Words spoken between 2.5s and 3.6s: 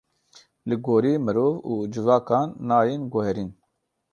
nayên guherîn.